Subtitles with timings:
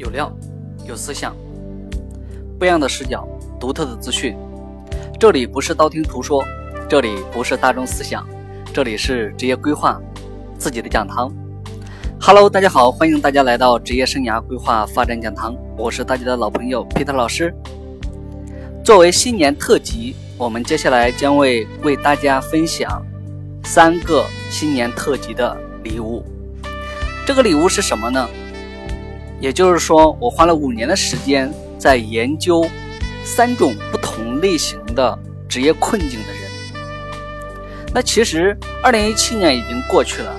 [0.00, 0.34] 有料，
[0.88, 1.36] 有思想，
[2.58, 3.28] 不一样的视角，
[3.60, 4.34] 独特的资讯。
[5.18, 6.42] 这里不是道听途说，
[6.88, 8.26] 这里不是大众思想，
[8.72, 10.00] 这里是职业规划
[10.56, 11.30] 自己的讲堂。
[12.18, 17.54] Hello，大家好，欢迎大家来到职业生涯规划发展讲堂，我是大家的老朋友 Peter 老师。
[18.82, 23.04] 作为新年特辑，我们接下来将为为大家分享
[23.64, 25.54] 三个新年特辑的
[25.84, 26.24] 礼物。
[27.26, 28.26] 这个礼物是什么呢？
[29.40, 32.68] 也就是说，我花了五年的时间在研究
[33.24, 35.18] 三种不同类型的
[35.48, 36.40] 职业困境的人。
[37.92, 40.38] 那其实，二零一七年已经过去了，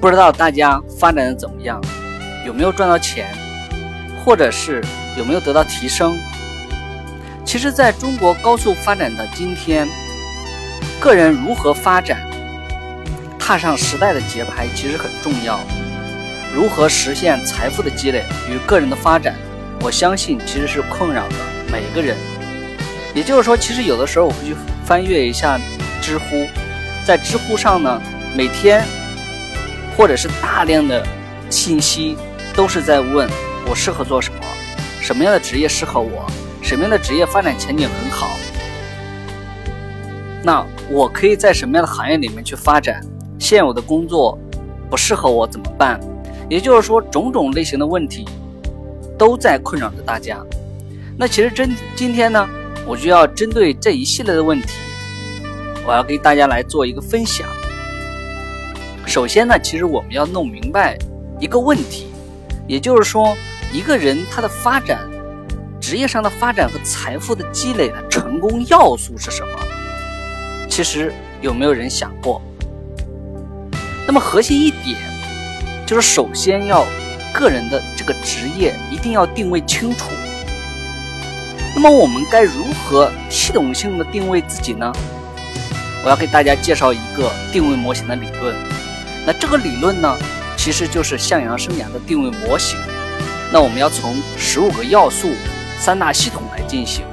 [0.00, 1.80] 不知道大家发展的怎么样，
[2.46, 3.26] 有没有赚到钱，
[4.24, 4.80] 或者是
[5.16, 6.16] 有没有得到提升？
[7.44, 9.88] 其实，在中国高速发展的今天，
[11.00, 12.30] 个人如何发展，
[13.38, 15.58] 踏上时代的节拍，其实很重要。
[16.54, 19.34] 如何实现财富的积累与个人的发展？
[19.80, 21.34] 我相信其实是困扰的
[21.72, 22.14] 每一个人。
[23.14, 24.54] 也就是说，其实有的时候我会去
[24.84, 25.58] 翻阅一下
[26.02, 26.46] 知乎，
[27.06, 28.00] 在知乎上呢，
[28.36, 28.84] 每天
[29.96, 31.02] 或者是大量的
[31.48, 32.16] 信息
[32.54, 33.28] 都是在问
[33.66, 34.40] 我适合做什么，
[35.00, 36.26] 什么样的职业适合我，
[36.62, 38.28] 什么样的职业发展前景很好。
[40.42, 43.00] 那我可以在什么样的行业里面去发展？
[43.38, 44.38] 现有的工作
[44.90, 45.98] 不适合我怎么办？
[46.52, 48.26] 也就是说，种种类型的问题
[49.16, 50.36] 都在困扰着大家。
[51.16, 52.46] 那其实真今天呢，
[52.86, 54.68] 我就要针对这一系列的问题，
[55.86, 57.48] 我要给大家来做一个分享。
[59.06, 60.98] 首先呢，其实我们要弄明白
[61.40, 62.08] 一个问题，
[62.68, 63.34] 也就是说，
[63.72, 65.08] 一个人他的发展、
[65.80, 69.58] 职业上的发展和财富的积累的成功要素是什么？
[70.68, 72.42] 其实有没有人想过？
[74.06, 75.11] 那么核心一点。
[75.86, 76.86] 就是首先要
[77.34, 80.06] 个人的这个职业一定要定位清楚。
[81.74, 84.92] 那么我们该如何系统性的定位自己呢？
[86.04, 88.54] 我要给大家介绍一个定位模型的理论。
[89.26, 90.18] 那这个理论呢，
[90.56, 92.78] 其实就是向阳生涯的定位模型。
[93.52, 95.28] 那我们要从十五个要素、
[95.78, 97.04] 三大系统来进行。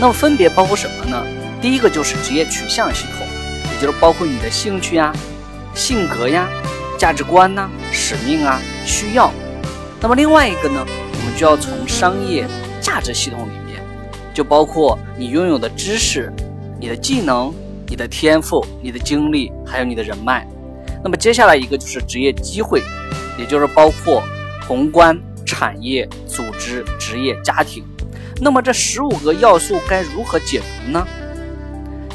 [0.00, 1.24] 那么分别包括什么呢？
[1.60, 3.26] 第一个就是职业取向系统，
[3.72, 5.12] 也就是包括你的兴趣呀、
[5.74, 6.48] 性格呀。
[6.98, 9.32] 价值观呢，使命啊，需要。
[10.00, 12.44] 那么另外一个呢，我们就要从商业
[12.80, 13.80] 价值系统里面，
[14.34, 16.32] 就包括你拥有的知识、
[16.80, 17.54] 你的技能、
[17.86, 20.44] 你的天赋、你的经历，还有你的人脉。
[21.02, 22.82] 那么接下来一个就是职业机会，
[23.38, 24.20] 也就是包括
[24.66, 25.16] 宏观、
[25.46, 27.84] 产业、组织、职业、家庭。
[28.40, 31.06] 那么这十五个要素该如何解读呢？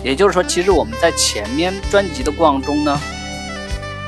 [0.04, 3.00] 也就是说，其实我们在前面专辑的过程中呢。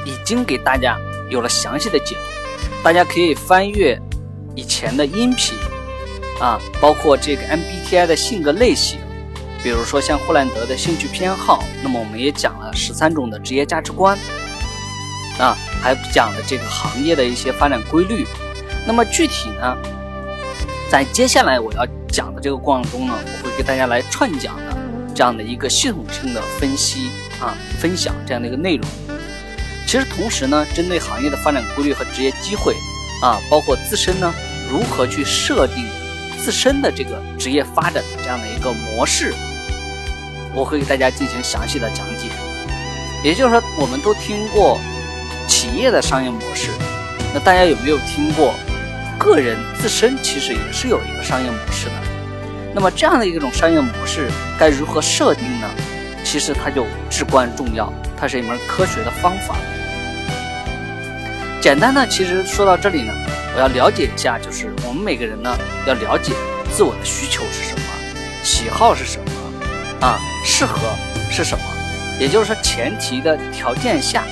[0.06, 0.98] 已经给大家
[1.30, 4.00] 有了详细的解读，大家可以翻阅
[4.56, 5.58] 以前的音频
[6.40, 9.00] 啊，包括这个 MBTI 的性格类型，
[9.64, 14.18] 比如说像霍兰德的兴趣偏好，那么我们也讲了十三种的职业价值观
[15.40, 18.26] 啊，还讲了这个行业的一些发展规律。
[18.86, 19.76] 那么具体呢，
[20.92, 24.78] 在接下来我要讲的这个过程中呢，我会给大家来串讲的
[25.16, 27.10] 这样的一个系统性的分析
[27.42, 28.88] 啊，分享这样的一个内容。
[29.96, 32.76] 其实同时呢，针对行业的发展规律和职业机会，
[33.22, 34.34] 啊，包括自身呢
[34.70, 35.88] 如何去设定
[36.38, 39.34] 自身的这个职业发展的这样的一个模式，
[40.54, 42.28] 我会给大家进行详细的讲解。
[43.24, 44.78] 也就是说，我们都听过
[45.48, 46.72] 企业的商业模式，
[47.34, 48.54] 那大家有没有听过
[49.18, 51.94] 个人自身其实也是有一个商业模式的？
[52.74, 54.30] 那么这样的一种商业模式
[54.60, 55.70] 该如何设定呢？
[56.26, 59.56] 其实它就至关重要，它是一门科学的方法。
[61.66, 63.14] 简单呢，其实说到这里呢，
[63.56, 65.50] 我要了解一下，就是我们每个人呢，
[65.88, 66.32] 要了解
[66.72, 67.82] 自我的需求是什么，
[68.44, 70.78] 喜好是什么，啊，适合
[71.32, 71.66] 是什么，
[72.20, 74.24] 也就是说前提的条件下，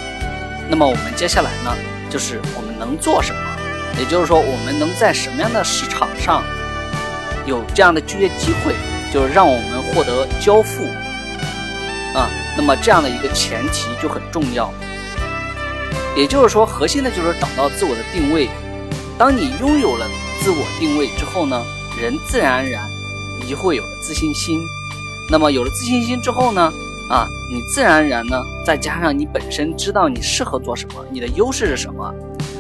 [0.70, 1.76] 那么我们接下来呢，
[2.08, 3.41] 就是我们能做什么，
[3.97, 6.44] 也就是说我们能在什么样的市场上
[7.47, 8.76] 有这样的就业机会，
[9.12, 10.84] 就是让我们获得交付，
[12.14, 14.72] 啊，那么这样的一个前提就很重要。
[16.16, 18.49] 也就是说，核心的就是找到自我的定位。
[19.17, 20.07] 当你拥有了
[20.41, 21.63] 自我定位之后呢，
[22.01, 22.84] 人自然而然
[23.40, 24.59] 你就会有了自信心。
[25.29, 26.72] 那么有了自信心之后呢，
[27.09, 32.13] 啊，你自然而然呢，再加上你本身知道你适合做什么，你的优势是什么，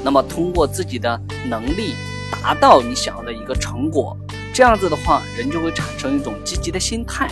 [0.03, 1.93] 那么通过自己的能力
[2.31, 4.15] 达到你想要的一个成果，
[4.53, 7.29] 这样子的话，人就会产生一种积极的心态。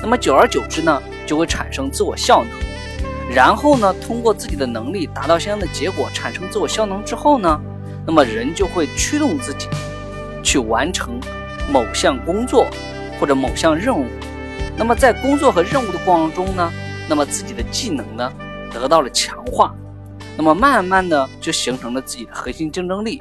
[0.00, 2.67] 那么久而久之呢，就会产生自我效能。
[3.30, 7.60] 然后呢，通过自己的能力达到相应的结果，产生自我效能之后呢，
[8.06, 9.68] 那么人就会驱动自己
[10.42, 11.20] 去完成
[11.70, 12.66] 某项工作
[13.20, 14.06] 或者某项任务。
[14.76, 16.72] 那么在工作和任务的过程中呢，
[17.08, 18.32] 那么自己的技能呢
[18.72, 19.74] 得到了强化，
[20.36, 23.20] 那么慢慢的就形成了自己的核心竞争力。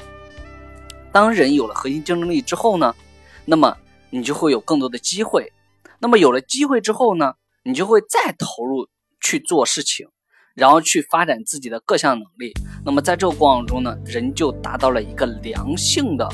[1.12, 2.96] 当人有了核心竞争力之后呢，
[3.44, 3.76] 那么
[4.10, 5.52] 你就会有更多的机会。
[6.00, 7.34] 那么有了机会之后呢，
[7.64, 8.88] 你就会再投入
[9.28, 10.08] 去做事情。
[10.56, 12.52] 然后去发展自己的各项能力，
[12.84, 16.28] 那么在这个过程中呢，人就达到了一个良性的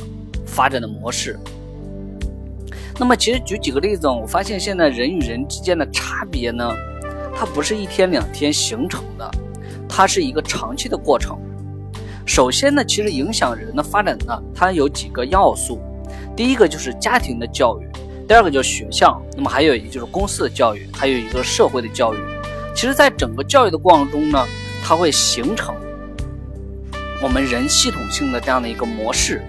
[0.45, 1.38] 发展的模式。
[2.98, 6.72] 那么其实举几个例子，我发现现在人与人之间的差别呢，
[7.36, 9.30] 它不是一天两天形成的，
[9.90, 11.38] 它是一个长期的过程。
[12.25, 15.81] 首先呢，其实影响人的发展呢，它有几个要素，
[16.34, 17.90] 第一个就是家庭的教育，
[18.25, 22.18] 第二个就是学校，那么还有一个就是公司的教育，还有一个社会的教育。
[22.75, 24.45] 其实，在整个教育的过程中呢，
[24.83, 25.75] 它会形成
[27.21, 29.41] 我们人系统性的这样的一个模式。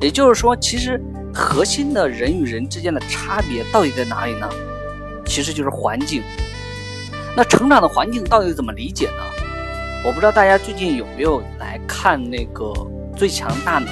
[0.00, 1.00] 也就是说，其实
[1.32, 4.48] 核心的人与人之间的差别到底在哪里呢？
[5.24, 6.22] 其实就是环境。
[7.36, 9.22] 那成长的环境到底怎么理解呢？
[10.04, 12.64] 我不知道大家最近有没有来看那个
[13.16, 13.90] 《最强大脑》。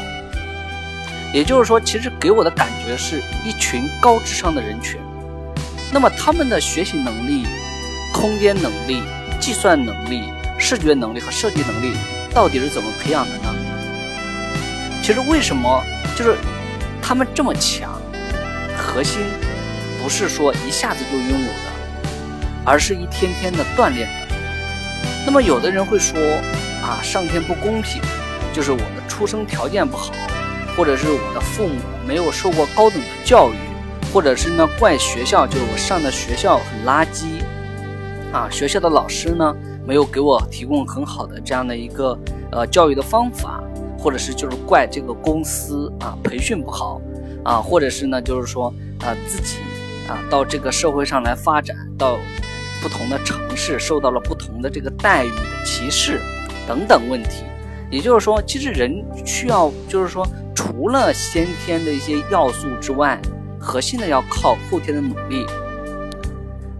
[1.32, 5.00] 也就是说，其实给我的感觉是一群高智商的人群。
[5.92, 7.46] 那么他们的学习能力。
[8.20, 9.02] 空间能力、
[9.40, 10.24] 计算能力、
[10.58, 11.96] 视觉能力和设计能力
[12.34, 13.54] 到底是怎么培养的呢？
[15.02, 15.82] 其实为什么
[16.14, 16.36] 就是
[17.00, 17.98] 他们这么强？
[18.76, 19.22] 核心
[20.02, 21.72] 不是说一下子就拥有的，
[22.66, 24.36] 而是一天天的锻炼的。
[25.24, 26.20] 那么有的人会说
[26.82, 28.02] 啊，上天不公平，
[28.52, 30.12] 就是我的出生条件不好，
[30.76, 33.54] 或者是我的父母没有受过高等的教育，
[34.12, 37.39] 或者是呢怪学校，就是我上的学校很垃圾。
[38.32, 42.16] 啊，学校的老师呢，没有给我提供很好的这样的一个
[42.52, 43.60] 呃教育的方法，
[43.98, 47.00] 或者是就是怪这个公司啊培训不好
[47.44, 49.56] 啊，或者是呢就是说啊自己
[50.08, 52.16] 啊到这个社会上来发展，到
[52.80, 56.20] 不同的城市受到了不同的这个待遇的歧视
[56.68, 57.42] 等等问题。
[57.90, 60.24] 也就是说，其实人需要就是说，
[60.54, 63.20] 除了先天的一些要素之外，
[63.58, 65.44] 核心的要靠后天的努力。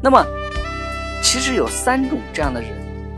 [0.01, 0.25] 那么。
[1.23, 2.71] 其实有三种这样的人，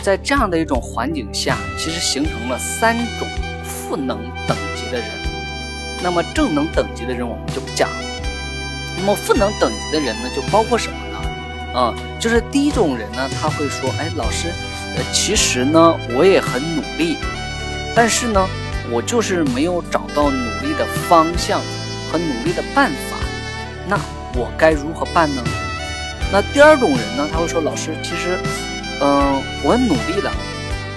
[0.02, 3.26] 在这样的一种环境下，其实形成了三种
[3.64, 5.08] 赋能等级的人。
[6.02, 7.96] 那么正能等级的人我们就不讲了。
[8.99, 11.78] 那么赋能等级的人呢，就包括什么呢？
[11.78, 14.49] 啊，就是第一种人呢，他会说：“哎，老师，
[14.96, 17.16] 呃，其实呢，我也很努力，
[17.94, 18.46] 但是呢，
[18.90, 21.60] 我就是没有找到努力的方向
[22.10, 23.16] 和努力的办法。
[23.88, 23.99] 那
[24.34, 25.43] 我该如何办呢？”
[26.32, 27.29] 那第二种人呢？
[27.31, 28.38] 他会说：“老师，其实，
[29.02, 30.31] 嗯，我努力了，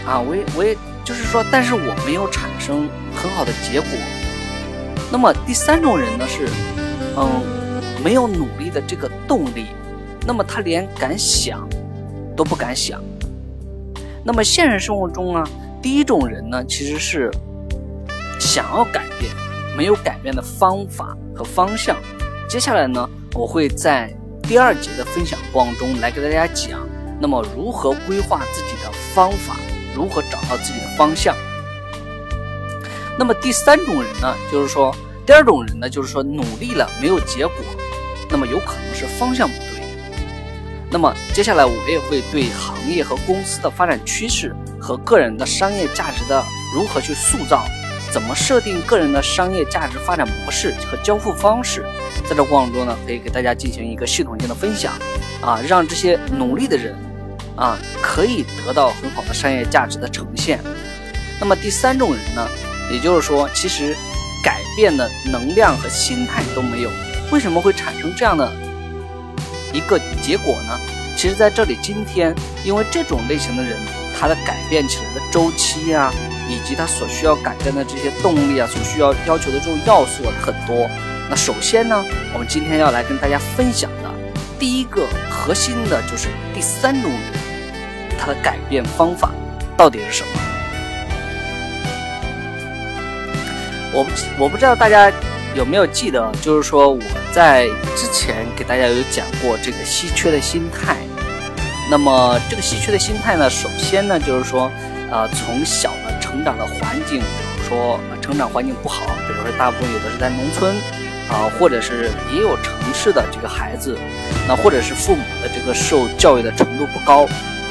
[0.07, 3.89] 啊，我也我也就是说，但是我没有产生很好的结果。
[5.11, 6.47] 那么第三种人呢是，
[7.17, 7.43] 嗯，
[8.01, 9.65] 没有努力的这个动力，
[10.25, 11.67] 那么他连敢想
[12.33, 13.03] 都不敢想。
[14.23, 15.43] 那么现实生活中呢，
[15.81, 17.29] 第一种人呢其实是
[18.39, 19.33] 想要改变，
[19.75, 21.97] 没有改变的方法和方向。
[22.47, 24.09] 接下来呢，我会在。
[24.47, 26.87] 第二节的分享过程中来给大家讲，
[27.19, 29.55] 那么如何规划自己的方法，
[29.95, 31.35] 如何找到自己的方向。
[33.17, 37.55] 那么第三种人呢，就是说，第二种人呢，就是说努力了没有结果，
[38.29, 39.81] 那么有可能是方向不对。
[40.91, 47.65] 那么接下来我也会对行业和公司的发展趋势和个人的商业价值的如何去塑造。
[48.15, 51.83] 怎么设定个人的商业价值发展模式和交付方式？
[52.25, 54.93] 在这过程中呢，可以给大家进行一个系统性的分享，
[55.41, 56.95] 啊，让这些努力的人，
[57.57, 60.61] 啊，可以得到很好的商业价值的呈现。
[61.41, 62.47] 那么第三种人呢，
[62.89, 63.93] 也就是说，其实
[64.41, 66.89] 改变的能量和心态都没有，
[67.33, 68.49] 为什么会产生这样的
[69.73, 70.79] 一个结果呢？
[71.17, 73.77] 其实在这里，今天因为这种类型的人，
[74.17, 76.13] 他的改变起来的周期呀。
[76.47, 80.89] 以及它所需要改变的这些动力啊，所需要要求的这种要素很多。
[81.29, 84.11] 那首先呢，我们今天要来跟大家分享的
[84.59, 87.19] 第一个核心的就是第三种人，
[88.19, 89.31] 他的改变方法
[89.75, 90.29] 到底是什么？
[93.91, 95.11] 我不我不知道大家
[95.55, 96.99] 有没有记得，就是说我
[97.31, 100.97] 在之前给大家有讲过这个稀缺的心态。
[101.89, 104.71] 那么这个稀缺的心态呢，首先呢就是说，
[105.11, 106.14] 呃，从小呢。
[106.35, 110.75] 成长的环境，比如说成长环境不好，比如说大部分有的是在农村，
[111.29, 113.97] 啊，或者是也有城市的这个孩子，
[114.45, 117.23] 那或者是父母的这个受教育的程度不高，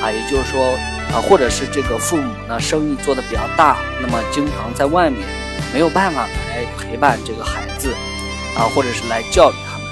[0.03, 0.73] 啊，也就是说，
[1.13, 5.21] 啊，或者是这个父母呢生意做的比较大，那么经常在外面，
[5.71, 7.93] 没有办法来陪伴这个孩子
[8.57, 9.87] 啊，或者是来教育他们。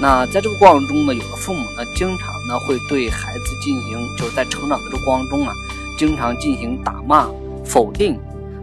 [0.00, 5.54] 那在这个过程中呢，有的父母呢，经常呢会对孩子进行，就是在成长的这个过程中啊，
[5.96, 7.28] 经常进行打骂、
[7.66, 8.18] 否定。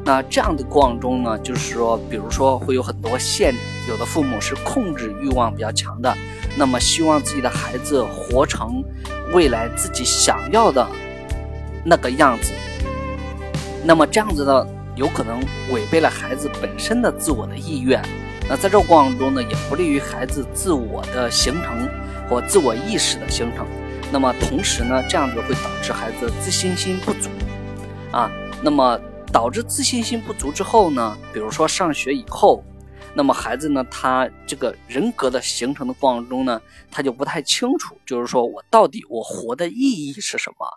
[0.05, 3.53] 那这样的过程中呢，就是说，比如说会有很多限，
[3.87, 6.13] 有的父母是控制欲望比较强的，
[6.57, 8.83] 那么希望自己的孩子活成
[9.33, 10.85] 未来自己想要的
[11.85, 12.51] 那个样子。
[13.85, 15.39] 那么这样子呢，有可能
[15.71, 18.01] 违背了孩子本身的自我的意愿。
[18.49, 21.87] 那在这个过程中呢，也不利于孩子自我的形成
[22.29, 23.65] 或自我意识的形成。
[24.11, 27.29] 那么同时呢，这样子会导致孩子自信心不足
[28.11, 28.29] 啊。
[28.63, 28.99] 那么。
[29.31, 32.63] 导致自信心不足之后呢，比如说上学以后，
[33.15, 40.67] 那么孩子呢，他这个人格的形成的过程中呢，他就不太清楚，就是说我到底我活的意义是什么，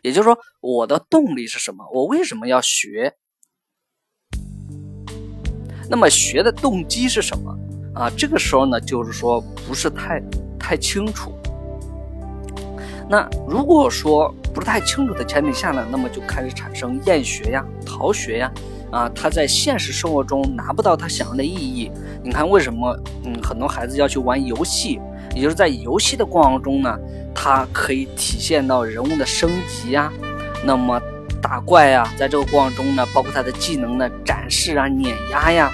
[0.00, 3.12] 也就是说我的动力是什么，我为什么要学？
[5.90, 7.54] 那么学的动机是什么
[7.94, 8.08] 啊？
[8.16, 10.18] 这个时候呢，就是说不是太
[10.58, 11.37] 太清楚。
[13.10, 18.52] 那如果说不太清楚的前提下呢，那么就开始产生厌学呀、逃学呀，
[18.90, 21.90] 啊，他在现实生活中拿不到他想要的意义。
[22.22, 22.94] 你看为什么？
[23.24, 25.00] 嗯，很多孩子要去玩游戏，
[25.34, 26.98] 也就是在游戏的过程中呢，
[27.34, 30.12] 他可以体现到人物的升级呀，
[30.62, 31.00] 那么
[31.40, 35.70] 打怪呀，在这个过程中呢，包括他的技能的展示啊、碾压呀，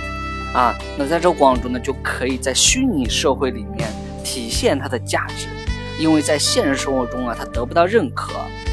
[0.54, 3.88] 啊，那在这个过程中呢，就可以在虚拟社会里面
[4.22, 5.48] 体现他的价值。
[5.98, 8.32] 因为在现实生活中啊，他得不到认可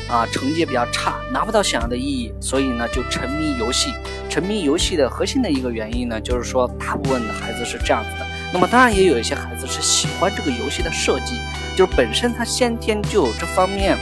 [0.10, 3.94] 啊，成绩也比较差，拿不到想要的意义，所以呢，就沉迷游戏。
[4.30, 8.26] 沉迷游戏的核心的一个原因呢，就是说大部分的孩子是这样子的。
[8.54, 11.38] 那么当然也有一些孩子是喜欢这个游戏的设计，
[11.78, 13.98] 就是本身他先天就有这方面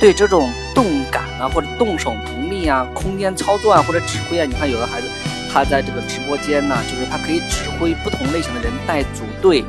[0.00, 4.44] 对这种动感啊，或者动手能力啊，空间操作啊，或者指挥啊。
[4.44, 5.08] 你看有的孩子
[5.52, 9.64] 他在这个直播间呢，就是他可以指挥不同类型的人带组队。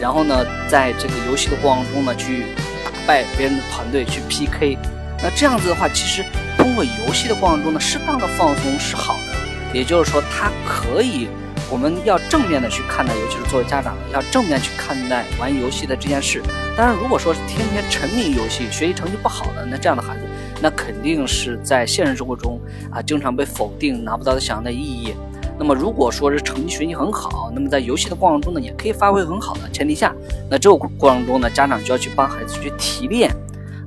[0.00, 2.46] 然后呢，在这个游戏的过程中呢，去
[2.84, 4.78] 打败别人的团队，去 PK。
[5.22, 6.24] 那这样子的话，其实
[6.56, 9.74] 通过游戏的过程中呢，适当的放松是好的。
[9.74, 11.28] 也就是说，它可以，
[11.70, 16.40] 我们要正面的去看待，尤其是作为家长，要正面去看待玩游戏的这件事。
[16.76, 20.22] 当然，如果说是天天沉迷游戏，学习成绩不好的，那这样的孩子，
[20.62, 22.58] 那肯定是在现实生活中
[22.90, 25.12] 啊，经常被否定，拿不到他想要的意义。
[25.58, 30.14] 那么如果说是成绩学习很好，那么在游戏的过程中呢，也可以发挥很好的前提下，
[30.48, 33.28] 那这个过程中呢，家长就要去帮孩子去提炼，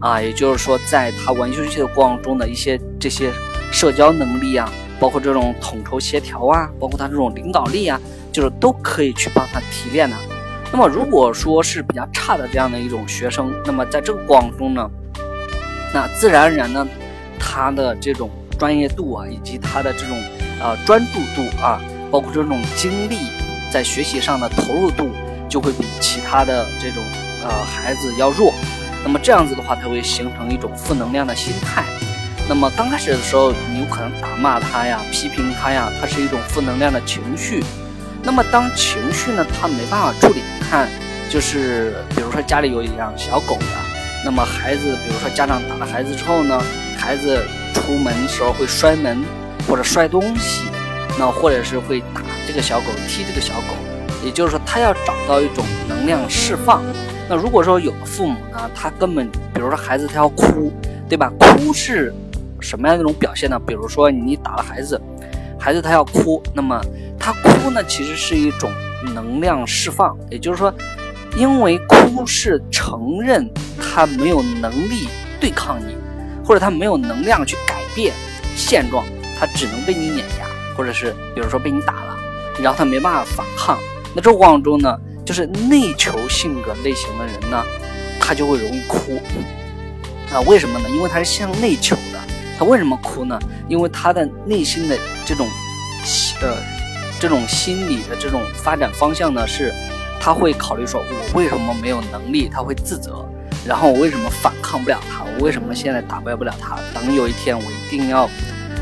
[0.02, 3.32] 啊，也就是说，在他玩游戏的过程中的一些这些
[3.72, 7.98] 社交能力啊，包括这种统筹协调啊，包括他这种领导力啊，
[8.34, 10.18] 就是都可以去帮他提炼的。
[10.74, 14.90] 那么如果说是比较差的这样的一种学生，那么在这个过程中呢，
[15.94, 16.86] 那自然而然呢，
[17.40, 20.18] 他的这种专业度啊，以及他的这种。
[20.64, 23.18] 呃，专注度啊，包括这种精力
[23.72, 25.12] 在学习上的投入度，
[25.50, 27.04] 就会比其他的这种
[27.44, 28.54] 呃孩子要弱。
[29.04, 31.84] 那么这样子的话，他会形成一种负能量的心态。
[32.48, 37.64] 那么刚开始的时候，你有可能打骂他呀，批评他呀，他是一种负能量的情绪。
[38.22, 40.88] 那么当情绪呢，他没办法处理，看
[41.28, 43.66] 就是比如说家里有一养小狗的，
[44.24, 46.62] 那么孩子，比如说家长打了孩子之后呢，
[46.98, 49.24] 孩子出门时候会摔门。
[49.72, 50.66] 或者摔东西，
[51.18, 53.68] 那或者是会打这个小狗，踢这个小狗，
[54.22, 56.84] 也就是说，他要找到一种能量释放。
[57.30, 60.74] 那如果说有的父母呢，他根本，比如说孩子他要哭，
[61.08, 61.32] 对吧？
[61.40, 62.14] 哭是
[62.60, 63.58] 什么样的一种表现呢？
[63.66, 65.02] 比如说你打了孩子，
[65.58, 66.78] 孩子他要哭，那么
[67.18, 68.70] 他哭呢，其实是一种
[69.16, 70.74] 能量释放，也就是说，
[71.38, 73.50] 因为哭是承认
[73.80, 75.08] 他没有能力
[75.40, 75.96] 对抗你，
[76.46, 78.14] 或者他没有能量去改变
[78.54, 79.06] 现状。
[79.42, 80.46] 他只能被你碾压，
[80.78, 82.16] 或者是比如说被你打了，
[82.62, 83.80] 然后他没办法反抗。
[84.14, 84.96] 那这过程中呢，
[85.26, 87.64] 就是内求性格类型的人呢，
[88.20, 89.20] 他就会容易哭
[90.32, 90.40] 啊？
[90.42, 90.88] 为什么呢？
[90.92, 92.20] 因为他是向内求的。
[92.60, 93.40] 他为什么哭呢？
[93.68, 94.96] 因为他的内心的
[95.26, 95.48] 这种
[96.44, 96.56] 呃
[97.20, 99.74] 这种心理的这种发展方向呢，是
[100.20, 102.48] 他会考虑说，我为什么没有能力？
[102.48, 103.26] 他会自责，
[103.66, 105.24] 然后我为什么反抗不了他？
[105.24, 106.78] 我为什么现在打败不了他？
[106.94, 108.30] 等有一天我一定要。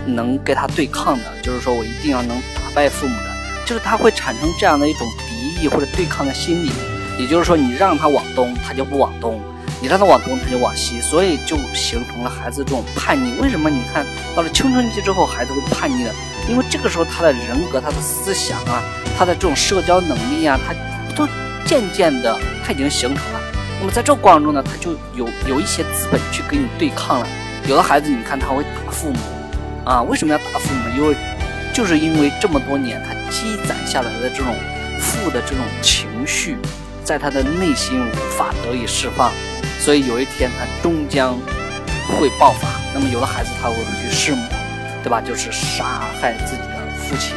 [0.06, 3.30] 能跟他对抗的，就是说我一定要能打败父母的，
[3.66, 6.72] 就是他会产生这样的一种敌意或者对抗的心理。
[7.18, 9.38] 也就是说，你让他往东，他就不往东；
[9.82, 11.02] 你让他往东，他就往西。
[11.02, 13.34] 所以就形成了孩子这种叛逆。
[13.42, 13.70] 为什么？
[13.70, 16.14] 你看到了青春期之后，孩子会叛逆的？
[16.48, 18.82] 因为这个时候他的人格、他的思想啊，
[19.18, 20.74] 他的这种社交能力啊，他
[21.14, 21.28] 都
[21.66, 23.42] 渐渐的他已经形成了。
[23.82, 27.28] 那么在这过程中呢，他就有有一些资本去跟你对抗了。
[27.68, 29.20] 有的孩子，你看他会打父母。
[29.90, 30.96] 啊，为什么要打父母？
[30.96, 31.16] 因为
[31.74, 34.54] 就是因为这么多年他积攒下来的这种
[35.02, 36.60] 负的这种情绪，
[37.04, 39.32] 在他的内心无法得以释放，
[39.80, 41.36] 所以有一天他终将
[42.08, 42.68] 会爆发。
[42.94, 44.48] 那么有的孩子他会去弑母，
[45.02, 45.20] 对吧？
[45.20, 47.36] 就是杀害自己的父亲，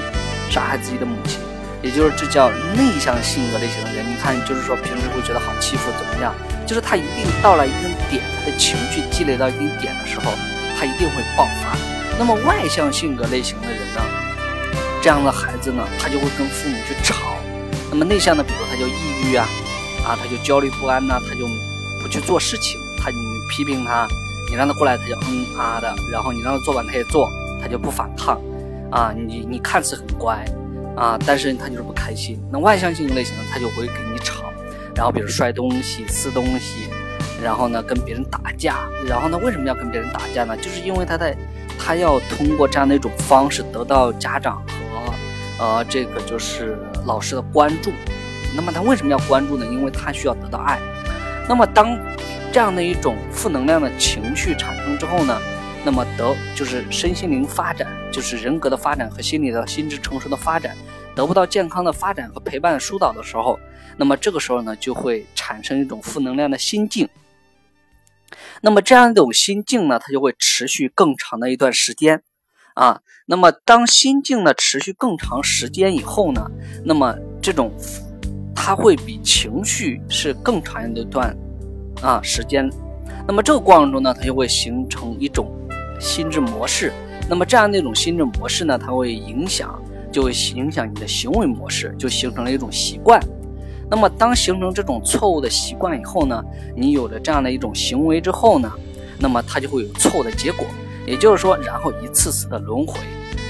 [0.50, 1.40] 杀害自己的母亲，
[1.80, 4.04] 也就是这叫内向性格类型的人。
[4.04, 6.34] 你看，就是说平时会觉得好欺负，怎么样？
[6.66, 10.32] 就是他一定到了一定点，他的情绪积累到一定点的时候，
[10.78, 11.72] 他一定会爆发。
[12.18, 14.00] 那么外向性格类型的人呢，
[15.02, 17.36] 这样的孩子呢，他就会跟父母去吵。
[17.90, 18.92] 那么内向的，比如他就抑
[19.24, 19.46] 郁啊，
[20.06, 21.46] 啊，他就焦虑不安呐，他就
[22.02, 22.80] 不去做事情。
[22.98, 23.16] 他你
[23.50, 24.06] 批评他，
[24.48, 27.28] 你让他过来，他就嗯啊的，然后你让他做完他也做，
[27.60, 28.40] 他就不反抗。
[28.90, 30.44] 啊，你你看似很乖，
[30.96, 32.38] 啊，但是他就是不开心。
[32.52, 34.44] 那外向性格类型的，他就会跟你吵。
[34.94, 36.86] 然后比如摔东西、撕东西，
[37.42, 40.56] 然后呢跟别人打架，然后呢为什么要跟别人打架呢？
[40.56, 41.34] 就是因为他在，
[41.78, 47.90] 他要通过这样的一种方式得到家长和，呃这个就是老师的关注。
[48.54, 49.66] 那么他为什么要关注呢？
[49.66, 50.78] 因为他需要得到爱。
[51.48, 51.98] 那么当
[52.52, 55.38] 这样的一种负能量的情绪产生之后呢，
[55.84, 60.76] 那么得就是身心灵发展，就是人格的发展和心理的心智成熟的发展。
[61.14, 63.58] 得不到健康的发展和陪伴疏导的时候，
[63.96, 67.08] 那么这个时候呢，就会产生一种负能量的心境。
[68.62, 72.22] 那么这样一种心境呢，它就会持续更长的一段时间
[72.74, 73.00] 啊。
[73.26, 76.50] 那么当心境呢持续更长时间以后呢，
[76.84, 77.72] 那么这种
[78.54, 81.36] 它会比情绪是更长一段
[82.00, 82.70] 啊时间。
[83.26, 85.50] 那么这个过程中呢，它就会形成一种
[86.00, 86.92] 心智模式。
[87.28, 89.78] 那么这样的一种心智模式呢，它会影响。
[90.12, 93.18] 就会影响你的行为模式，就形成了一种习惯。
[93.94, 96.42] 那么，当形成这种错误的习惯以后呢，
[96.74, 98.72] 你有了这样的一种行为之后呢，
[99.18, 100.66] 那么它就会有错误的结果。
[101.06, 102.98] 也就是说，然后一次次的轮回。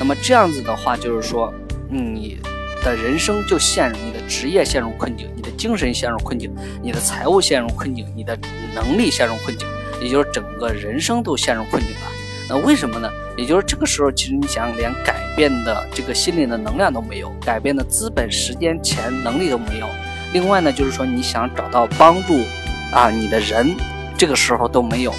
[0.01, 1.55] 那么这样子的话，就是说，
[1.89, 2.41] 你
[2.83, 6.53] 的人生就陷入，你的职业陷入困境，你的精神陷入困境，
[6.83, 8.37] 你的财务陷入困境，你的
[8.75, 9.69] 能力陷入困境，
[10.03, 12.09] 也就是整个人生都陷入困境了。
[12.49, 13.09] 那为什么呢？
[13.37, 19.87] 也就是这个时候，其实你想连改变的这个心灵的能量都没有，改变的资本、时间、钱、能力都没有。
[20.33, 22.45] 另外呢，就是说你想找到帮助
[22.93, 23.75] 啊，你的人
[24.17, 25.15] 这个时候都没有。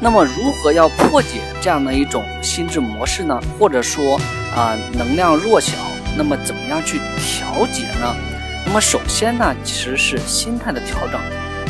[0.00, 3.38] 那么如何要破解这样的一种心智模式呢？
[3.58, 4.18] 或者说
[4.56, 5.72] 啊，能量弱小，
[6.16, 8.16] 那么怎么样去调节呢？
[8.64, 11.20] 那么首先呢，其实是心态的调整，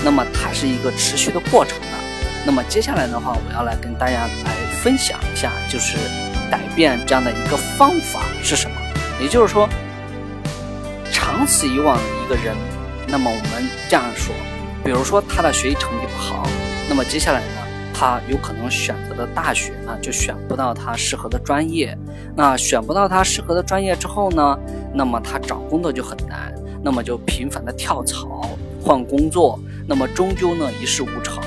[0.05, 1.87] 那么它是一个持续的过程的。
[2.47, 5.97] 那么接下来的话，我要来跟大家来分享一下，就是
[6.51, 8.77] 改变这样的一个方法是什么。
[9.21, 9.69] 也就是说，
[11.41, 12.55] 长此以往的一个人，
[13.09, 14.35] 那么我们这样说，
[14.85, 16.47] 比如说他的学习成绩不好，
[16.87, 21.97] 那么接下来呢，他有可能选择的大学呢就选不到他适合的专业。
[22.37, 24.55] 那选不到他适合的专业之后呢，
[24.93, 26.53] 那么他找工作就很难，
[26.85, 28.47] 那么就频繁的跳槽
[28.85, 31.43] 换工作，那么终究呢一事无成。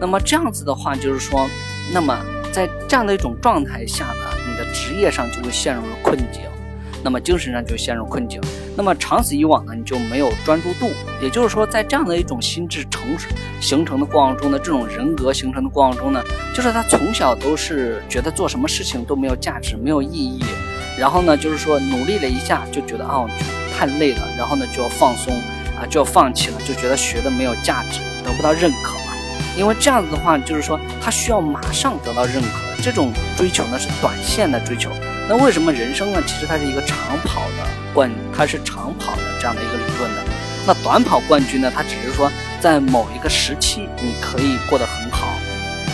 [0.00, 1.48] 那么这样子的话，就是说，
[1.92, 2.16] 那么
[2.52, 6.42] 在这样的一种状态下呢，你的职业上就会陷入了困境，
[7.02, 8.40] 那么精神上就陷入困境。
[8.76, 10.90] 那么长此以往呢，你就没有专注度。
[11.20, 13.02] 也就是说，在这样的一种心智成
[13.60, 16.22] 形成的过程中呢，这种人格形成的过程中呢，
[16.54, 20.42] 就是他从小都是觉得做什么事情都没有价值、没有意义，
[20.98, 23.28] 然后呢，就是说努力了一下就觉得哦
[23.76, 25.32] 太累了，然后呢就要放松
[25.78, 29.12] 啊，就要放弃了，就觉得学的没有价值，得不到认可嘛。
[29.56, 34.90] 因为这样子的话，就是说他需要马上得到认可，这种追求呢是短线的追求。
[35.28, 36.22] 那为什么人生呢？
[36.26, 40.22] 其实它是一个长跑的冠，它是长跑的这样的一个理论的。
[40.66, 41.72] 那短跑冠军呢？
[41.74, 42.30] 它只是说
[42.60, 45.26] 在某一个时期你可以过得很好，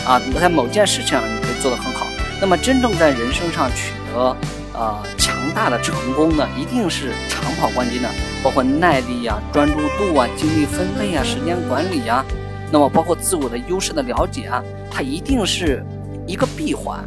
[0.06, 2.06] 啊，在某件事情上你可以做得很好。
[2.40, 4.36] 那么真正在人生上取得
[4.74, 8.08] 呃强大的成功呢，一定是长跑冠军的，
[8.42, 12.24] 包括耐力啊、专注度啊、精力分配啊、时间管理啊。
[12.70, 15.82] 那么，包括自我的优势的了解啊，它一定是
[16.26, 17.02] 一个闭环，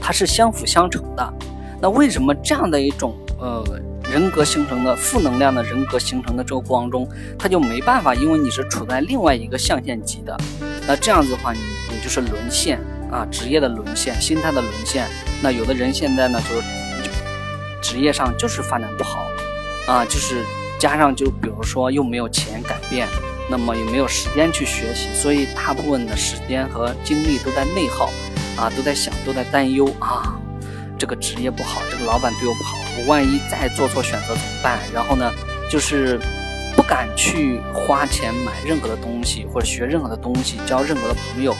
[0.00, 1.34] 它是相辅相成的。
[1.80, 3.64] 那为什么这样的一种呃
[4.10, 7.08] 人格形成的负能量的人格形成的这个过程中，
[7.38, 8.14] 它就没办法？
[8.14, 10.36] 因为你是处在另外一个象限级的，
[10.86, 11.58] 那这样子的话，你
[11.90, 12.80] 你就是沦陷
[13.10, 15.06] 啊，职业的沦陷，心态的沦陷。
[15.42, 16.62] 那有的人现在呢，就是
[17.80, 19.26] 职业上就是发展不好
[19.86, 20.44] 啊，就是
[20.78, 23.06] 加上就比如说又没有钱改变。
[23.50, 28.10] 那么也没有时间去学习，所以大部分的时间和精力都在内耗，
[28.58, 30.34] 啊，都在想，都在担忧啊，
[30.98, 34.80] 这个职业不好，这个老板对我不好，我万一再做错选择怎么办？
[34.92, 35.30] 然后呢，
[35.70, 36.18] 就是
[36.74, 41.52] 不敢去花钱买任何的东西，或者学任何的东西，交任何的朋友，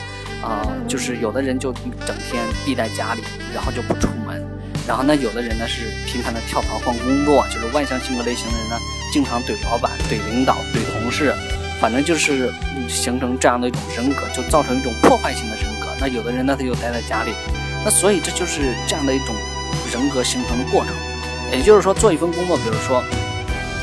[0.43, 3.23] 啊，就是有的人就整天闭在家里，
[3.55, 4.45] 然后就不出门，
[4.85, 8.75] 然后呢，有的人呢是频繁的跳槽换工作，就是外向性格类型的人呢，
[9.13, 11.33] 经常怼老板、怼领导、怼同事，
[11.79, 12.51] 反正就是
[12.89, 15.68] 形成这样的一种人格，就造成一种破坏性的人。
[15.99, 17.31] 那有的人呢，他就待在家里，
[17.83, 19.35] 那所以这就是这样的一种
[19.91, 20.93] 人格形成的过程。
[21.51, 22.99] 也就是说，做一份工作，比如说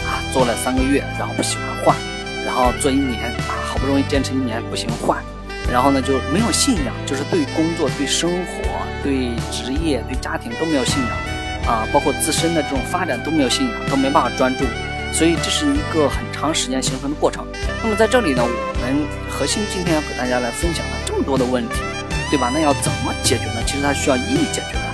[0.06, 1.96] 啊，做了三个月，然后不喜欢换，
[2.44, 5.22] 然后做一年啊，好不容易坚持一年不行换，
[5.70, 8.62] 然后呢就没有信仰，就是对工作、对生活。
[9.02, 14.64] 对职业、对家庭都没有信仰啊，包括自身的这种发展都没有信仰，都没办法专注，
[15.12, 17.46] 所以这是一个很长时间形成的过程。
[17.84, 21.74] 那么在这里呢，我们核心今天要给大家来分享了这么多的问题，
[22.30, 22.50] 对吧？
[22.52, 23.62] 那要怎么解决呢？
[23.66, 24.86] 其实它需要一一解决的。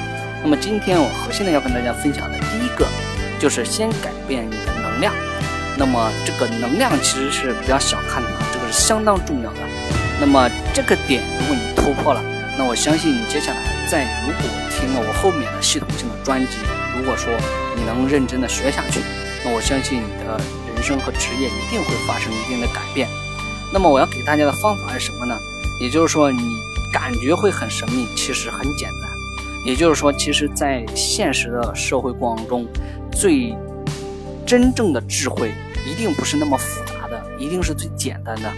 [0.42, 2.87] 那么今天我核心的要跟大家分享的第一个，
[3.38, 5.14] 就是先改变你的能量。
[5.79, 9.59] 那么这个能量其实是不要小看的，这个是相当重要的。
[10.21, 12.23] 那么这个点，如果你突破了，
[12.59, 13.59] 那我相信你接下来。
[13.88, 16.59] 再如果听了我后面的系统性的专辑，
[16.97, 17.33] 如果说
[17.77, 19.01] 你能认真的学下去，
[19.45, 20.38] 那我相信你的
[20.75, 23.09] 人生和职业一定会发生一定的改变。
[23.73, 25.37] 那么我要给大家的方法是什么呢？
[25.81, 26.40] 也就是说，你
[26.92, 29.11] 感觉会很神秘，其实很简单。
[29.66, 32.66] 也就是说，其实，在现实的社会过程中，
[33.11, 33.57] 最
[34.44, 35.52] 真正的智慧
[35.87, 38.48] 一定不是那么复杂的，一定是最简单的。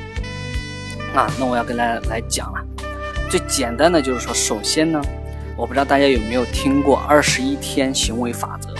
[1.14, 2.60] 啊，那我要跟大家来讲了，
[3.30, 5.00] 最简单的就是说，首先呢。
[5.56, 8.74] 我不知道大家有没有听过二十一天行为法则，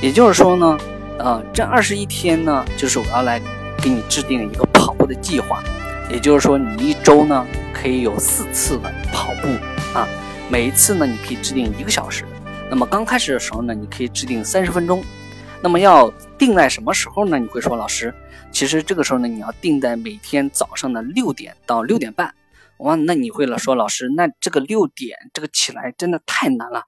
[0.00, 0.78] 也就是说呢，
[1.18, 3.42] 呃，这二十一天呢，就是我要来
[3.82, 5.60] 给你制定一个跑步的计划，
[6.08, 7.44] 也就是说，你一周呢
[7.76, 9.48] 可以有四次的跑步
[9.96, 10.08] 啊，
[10.50, 12.24] 每一次呢你可以制定一个小时。
[12.70, 15.04] 那么刚开始的时候呢，你可以制定三十分钟。
[15.62, 17.38] 那么要定在什么时候呢？
[17.38, 18.14] 你会说，老师，
[18.52, 22.32] 其实这个时候呢，你要定在每天早上的六点到六点半。
[22.78, 26.82] 哇，那你会了说老师，那这个六点这个起来真的太难了。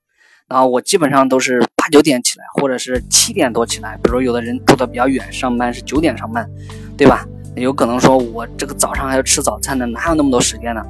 [0.46, 3.98] 然后我基本上都是八九点起来，或者是七点多起来。
[4.02, 6.48] 比如有的人住的比较远，上班是九点上班，
[6.96, 7.26] 对吧？
[7.58, 10.82] 有可能说我这个早上还要吃早餐呢，哪有那么多时间呢？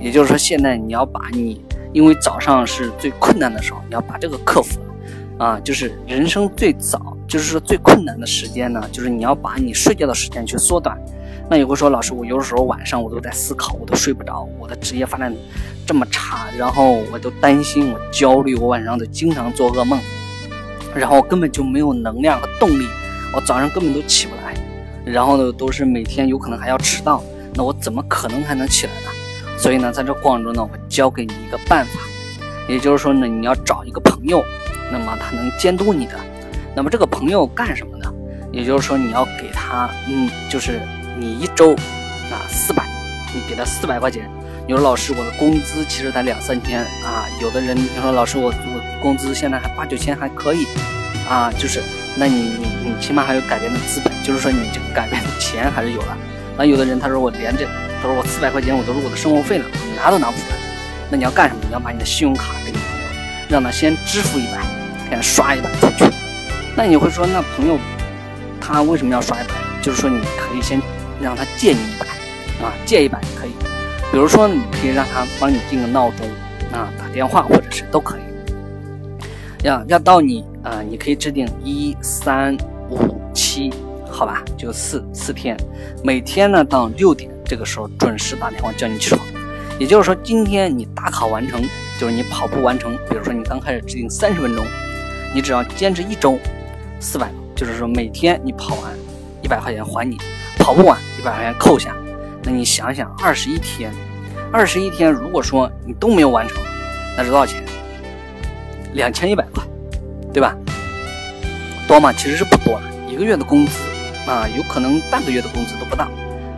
[0.00, 4.80] 也就是说，现在你要把你，因为早上是最困难的时候，你要把这个克服
[5.38, 10.98] 啊，就是人生最早，就是说最困难的时间呢，就是你要把你睡觉的时间去缩短。
[11.50, 15.34] 那有个说，老师，我有的时候晚上我都在思考，我都睡不着，我的职业发展
[15.86, 20.00] 这么差，然后我都担心，我焦虑，我晚上都经常做噩梦，
[20.94, 22.86] 然后根本就没有能量和动力，
[23.34, 24.41] 我早上根本都起不来，
[25.04, 27.22] 然后呢，都是每天有可能还要迟到，
[27.54, 29.58] 那我怎么可能还能起来呢？
[29.58, 32.00] 所以呢，在这过程中呢，我教给你一个办法，
[32.68, 34.42] 也就是说呢，你要找一个朋友，
[34.90, 36.18] 那么他能监督你的，
[36.74, 38.12] 那么这个朋友干什么呢？
[38.52, 40.80] 也就是说，你要给他，嗯，就是。
[41.18, 42.84] 你一周啊四百，
[43.34, 44.28] 你给他四百块钱。
[44.66, 47.28] 你说老师，我的工资其实才两三千啊。
[47.40, 50.64] 有的人你说老师，我我工资现在还八九千还可以
[51.28, 51.80] 啊，就是
[52.16, 56.16] 那你你你起码还有改变的资本，就是说你这改变的钱还是有了。
[56.56, 57.66] 那有的人他说我连着，
[58.00, 59.64] 他说我四百块钱我都是我的生活费了，
[59.96, 60.56] 拿都拿不出来。
[61.10, 61.60] 那你要干什么？
[61.66, 63.06] 你要把你的信用卡给你朋友，
[63.48, 64.58] 让他先支付一百，
[65.10, 66.10] 给他刷一百出去。
[66.76, 67.78] 那你会说，那朋友
[68.60, 69.54] 他为什么要刷一百？
[69.82, 70.80] 就是说你可以先。
[71.20, 72.06] 让他借你一百，
[72.66, 73.50] 啊，借一百可以。
[74.10, 76.26] 比如说，你可以让他帮你定个闹钟，
[76.72, 78.20] 啊，打电话或者是都可以。
[79.62, 82.56] 要要到你，呃，你可以制定一三
[82.88, 83.72] 五七，
[84.10, 85.56] 好吧，就四四天，
[86.02, 89.20] 每天呢到六点这个时候准时打电话叫你起床。
[89.78, 91.60] 也就是说，今天你打卡完成，
[91.98, 92.92] 就是你跑步完成。
[93.08, 94.64] 比如说你刚开始制定三十分钟，
[95.34, 96.38] 你只要坚持一周，
[97.00, 98.92] 四百，就是说每天你跑完
[99.42, 100.18] 一百块钱还你。
[100.58, 101.96] 跑不完一百块钱扣下，
[102.44, 103.90] 那你想想，二十一天，
[104.52, 106.62] 二十一天，如果说你都没有完成，
[107.16, 107.60] 那是多少钱？
[108.92, 109.64] 两千一百块，
[110.32, 110.56] 对吧？
[111.86, 112.12] 多吗？
[112.12, 113.72] 其实是不多，一个月的工资
[114.26, 116.08] 啊，有可能半个月的工资都不到，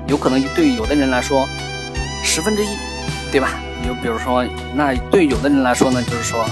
[0.07, 1.49] 有可能对有的人来说
[2.23, 2.69] 十分之一，
[3.33, 3.51] 对吧？
[3.87, 6.47] 就比如说，那对有的人来说呢，就是说，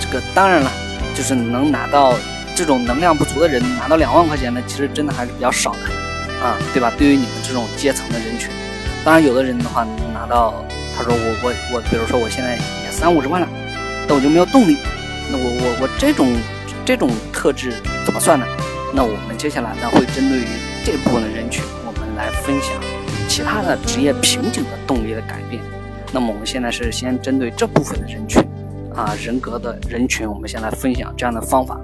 [0.00, 0.70] 这个当然了，
[1.14, 2.14] 就是能拿到
[2.54, 5.80] 这种能量不足的人拿到两万块钱呢，其实真的还是比较少的。
[6.40, 6.92] 啊，对吧？
[6.96, 8.48] 对于你们这种阶层的人群，
[9.04, 10.64] 当然有的人的话能拿到，
[10.96, 13.48] 他说我我我，比如说我现在也三五十万了，
[14.06, 14.78] 但我就没有动力。
[15.30, 16.32] 那我我我这种
[16.88, 17.74] 这种特质
[18.06, 18.46] 怎么算呢？
[18.94, 20.46] 那我们接下来呢会针对于
[20.82, 22.72] 这部分的人群，我们来分享
[23.28, 25.62] 其他的职业瓶颈的动力的改变。
[26.14, 28.42] 那么我们现在是先针对这部分的人群
[28.96, 31.78] 啊，人格的人群，我们先来分享这样的方法。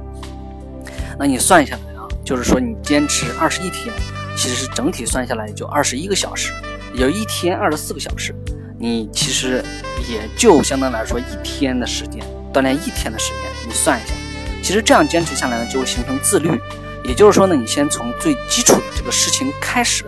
[1.18, 3.94] 那你算一下啊，就是说你坚持二十一天。
[4.34, 6.50] 其实整体算下来就二十一个小时，
[6.94, 8.34] 有一天二十四个小时，
[8.78, 9.62] 你其实
[10.08, 14.14] 也就相当来说一天的时间锻炼一天的时间，你算一下，
[14.64, 16.58] 其实这样坚持下来呢，就会形成自律。
[17.04, 20.02] 也就是说呢，你先从最基础的这个事情开始。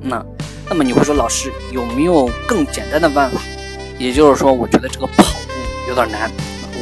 [0.00, 0.24] 那，
[0.70, 3.38] 那么你会说，老师有没有更简单的办法？
[3.98, 5.50] 也就是说，我觉得这个跑步
[5.86, 6.30] 有点难，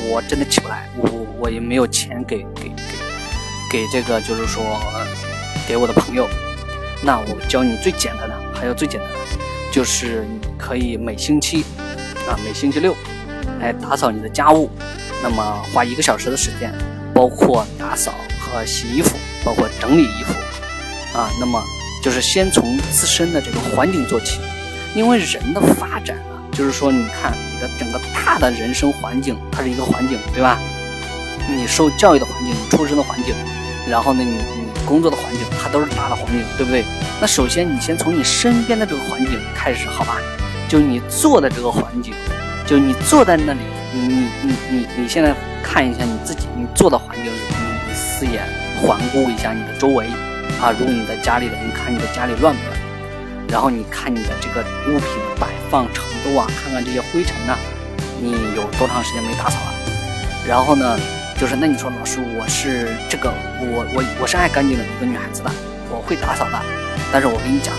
[0.09, 4.62] 我真的起不来，我我也没有钱给给给给这个，就是说
[5.67, 6.29] 给我的朋友。
[7.03, 9.17] 那我教你最简单的，还有最简单的，
[9.73, 11.65] 就是你可以每星期
[12.29, 12.95] 啊，每星期六
[13.59, 14.71] 来打扫你的家务，
[15.21, 16.73] 那么花一个小时的时间，
[17.14, 19.16] 包括打扫和洗衣服。
[19.44, 21.61] 包括整理衣服，啊，那么
[22.01, 24.38] 就是先从自身的这个环境做起，
[24.94, 30.61] 因为人的发展啊，就是说，你看你的整个大的人生环境，它是一个环境，对吧？
[31.48, 33.35] 你受教育的环境，你出生的环境，
[33.88, 36.85] 然后呢，你你工作的环境，它都是大的环境，对不对？
[37.20, 40.18] 那首先你先从你身边的这个环境开始，好吧？
[40.68, 42.14] 就你坐的这个环境，
[42.64, 43.61] 就你坐在那里，
[43.92, 48.42] 你你你你你现在看一下你自己，你坐的环境，你你四眼。
[48.83, 50.09] 环顾一下你的周围，
[50.61, 52.77] 啊，如果你在家里的，你看你的家里乱不乱？
[53.46, 57.57] 然后你看你的这个物品的摆放程度啊，看看这些灰尘呐，
[58.20, 59.72] 你有多长时间没打扫了？
[60.48, 60.98] 然后呢，
[61.38, 65.51] 就是那你说老师，我是这个，我我我是爱干净的一个女孩子的，
[65.88, 66.61] 我会打扫的。
[67.12, 67.72] 但是我跟你讲，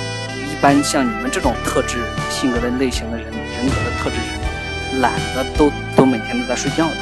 [0.47, 1.97] 一般像你们这种特质
[2.29, 6.95] 性格的类型的人，人格的特质人，懒得都都每天都在睡觉的，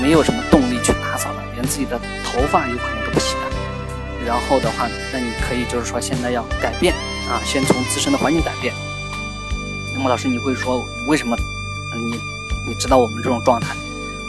[0.00, 1.44] 没有什么动力去打扫了。
[1.54, 6.94] 连自己的头发有可能都不洗的，然后的话，那你可以就是说现在要改变
[7.28, 8.72] 啊，先从自身的环境改变。
[9.94, 11.36] 那么老师你会说为什么？
[11.94, 13.74] 你你知道我们这种状态，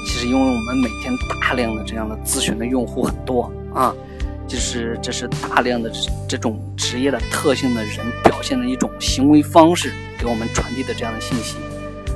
[0.06, 3.94] 其实因为我们每天大量的这样的咨询的用户很多啊，
[4.48, 5.90] 就是这是大量的
[6.28, 11.56] 这种职业的特性的人表现的一种行为方式给我们传递的这样的信息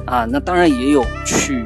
[0.08, 1.60] 啊，那当然也有去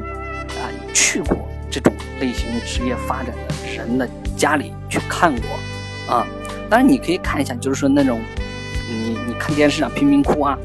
[0.50, 1.48] 啊去过。
[1.70, 6.26] 这种类型职业发展的人的家里去看过啊，
[6.68, 8.20] 当然你可以看一下，就是说那种
[8.88, 10.58] 你你看电视上贫民窟啊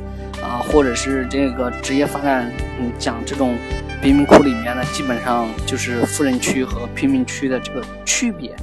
[0.43, 3.57] 啊，或者是这个职业发展，嗯，讲这种
[4.01, 8.55] 贫民窟里面呢，基本上就是富人区和贫民区的这个区别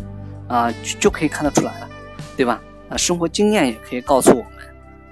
[0.49, 1.89] 啊，就可以看得出来了，
[2.37, 2.61] 对吧？
[2.89, 4.53] 啊，生活经验也可以告诉我们，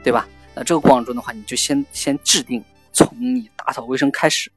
[0.03, 0.27] 对吧？
[0.55, 2.62] 那这个过程中的话，你就先先制定，
[2.93, 4.51] 从你打扫卫生开始。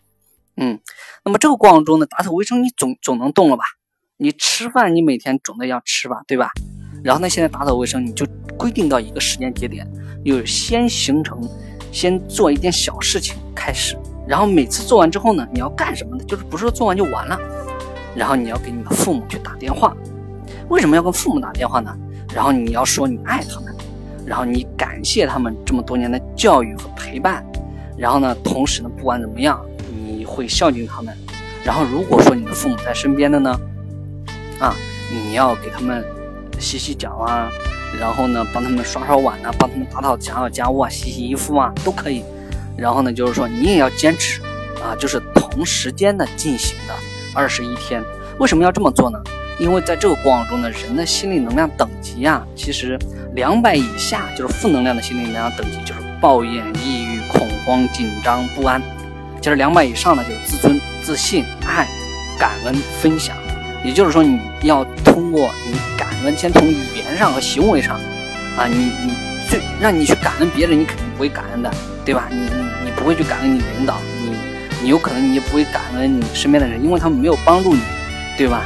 [0.55, 0.79] 嗯，
[1.23, 3.63] 那么这个过程中呢，打扫卫生你总总能动了吧？
[4.17, 6.51] 你吃饭你每天总得要吃吧，对吧？
[7.03, 9.85] 然后呢，现在打扫卫生你就规定到一个时间节点，
[10.23, 11.41] 就先形成，
[11.91, 16.23] 先做一件小事情开始，然后每次做完之后呢，你要干什么呢？
[16.25, 17.37] 就是不是说做完就完了，
[18.15, 19.93] 然后你要给你的父母去打电话，
[20.69, 21.97] 为什么要跟父母打电话呢？
[22.33, 23.75] 然后你要说你爱他们，
[24.25, 27.43] 然后你感谢他们这么多年的教育和陪伴，
[27.97, 29.59] 然后呢，同时呢，不管怎么样。
[30.33, 31.15] 会孝敬他们，
[31.63, 33.59] 然后如果说你的父母在身边的呢，
[34.59, 34.75] 啊，
[35.11, 36.03] 你要给他们
[36.59, 37.51] 洗洗脚啊，
[37.99, 42.23] 然后呢帮他们刷刷碗啊，帮他们打扫家家务啊，洗洗衣服啊，都可以。
[42.75, 44.41] 然后呢就是说你也要坚持
[44.83, 46.93] 啊，就是同时间的进行的
[47.35, 48.03] 二十一天。
[48.39, 49.21] 为什么要这么做呢？
[49.59, 52.97] 因为在这个过程中呢，人的心理能量等级啊，其实
[53.35, 58.81] 两百以下就是负能量的心理能量等级，就是抱怨、抑郁、恐慌、紧张、不安。
[59.43, 61.85] 其实两百以上的就是自尊、自信、爱、
[62.39, 63.35] 感恩、分享。
[63.83, 67.97] 也就是说，你要通过你感恩，先从语言上和行为上，
[68.57, 69.13] 啊，你你
[69.49, 71.69] 最让你去感恩别人，你肯定不会感恩的，
[72.05, 72.29] 对吧？
[72.31, 74.33] 你你你不会去感恩你领导，你
[74.83, 77.81] 你有可能你也不会感恩你身边的人，因为他们没有帮助你，
[78.37, 78.63] 对吧？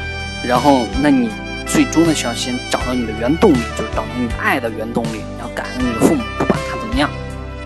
[0.47, 1.31] 然后，那你
[1.65, 7.09] 最终呢，需要先找到你的原动力，就是找到你爱的原动力，你要感恩你的父母，不管他怎么样，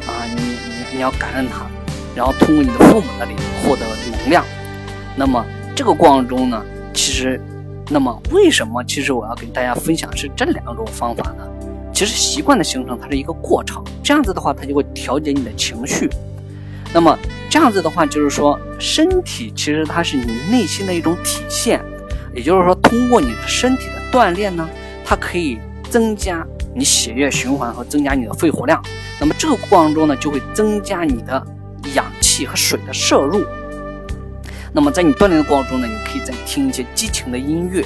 [0.08, 1.66] 啊，你你你要感恩他。
[2.16, 4.44] 然后通过你的父母那里获得能量，
[5.16, 5.46] 那么
[5.76, 6.62] 这个过程中呢，
[6.94, 7.40] 其实，
[7.90, 11.48] 那么为什么其实我要跟大家分享是这两种方法呢？
[11.94, 16.10] 其实习惯的形成它是一个过程，这样子的话它就会调节你的情绪，
[16.94, 17.18] 那么
[17.50, 21.82] 这样子的话就是说身体其实它是你内心的一种体现，
[22.34, 24.68] 也就是说通过你的身体的锻炼呢，
[25.06, 28.82] 它可以增加你血液循环和增加你的肺活量，
[29.20, 31.46] 那么这个过程中呢就会增加你的。
[31.96, 33.46] 氧气和水的摄入。
[34.74, 37.86] 那么在你锻炼的过程中呢，你可以再听一些激情的音乐。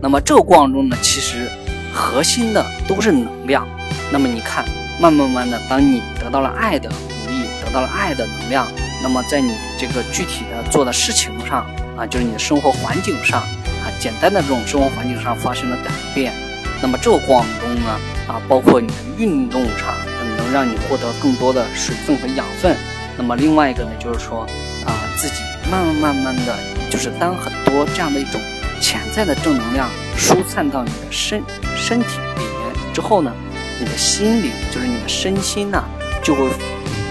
[0.00, 1.48] 那么这个过程中呢，其实
[1.92, 3.68] 核心的都是能量。
[4.12, 4.64] 那么你看，
[5.00, 6.94] 慢慢慢的，当你得到了爱的鼓
[7.28, 8.66] 励，得到了爱的能量，
[9.02, 16.32] 那么在你这个具体的做的事情上啊，就是你的生活环境上啊，简单的这种生活环境上发生了改变。
[16.80, 17.90] 那么这个过程中呢，
[18.28, 19.94] 啊，包括你的运动上，
[20.38, 22.76] 能让你获得更多的水分和养分。
[23.20, 24.46] 那么另外一个呢，就是说，
[24.86, 26.56] 啊，自己慢慢慢慢的
[26.90, 28.40] 就是当很多这样的一种
[28.80, 31.42] 潜在的正能量疏散到你的身
[31.76, 33.30] 身体里面之后呢，
[33.78, 35.84] 你的心灵就是你的身心呢，
[36.22, 36.48] 就会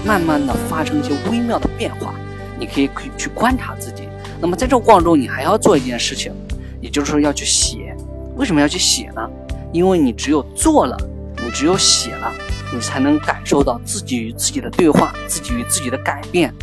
[0.04, 2.16] 慢慢的发生一些微妙的变化。
[2.58, 4.10] 你可以可以去观察自己。
[4.42, 6.34] 那么在这个过程中，你还要做一件事情，
[6.82, 7.96] 也就是说要去写。
[8.36, 9.30] 为什么要去写呢？
[9.72, 10.98] 因为你只有做了，
[11.38, 12.34] 你只有写了，
[12.74, 16.54] 你才能感受到自己与自己的对话，自己与自己的改变。